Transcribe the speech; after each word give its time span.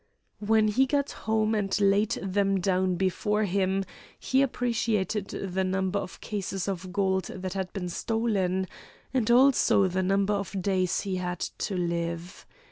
When 0.39 0.67
he 0.69 0.87
got 0.87 1.11
home 1.11 1.53
and 1.53 1.79
laid 1.79 2.09
them 2.23 2.59
down 2.59 2.95
before 2.95 3.43
him 3.43 3.83
he 4.19 4.41
appreciated 4.41 5.27
the 5.27 5.63
number 5.63 5.99
of 5.99 6.21
cases 6.21 6.67
of 6.67 6.91
gold 6.91 7.25
that 7.25 7.53
had 7.53 7.71
been 7.71 7.87
stolen, 7.89 8.65
and 9.13 9.29
also 9.29 9.87
the 9.87 10.01
number 10.01 10.33
of 10.33 10.59
days 10.59 11.01
he 11.01 11.17
had 11.17 11.39
to 11.59 11.75
live. 11.77 12.47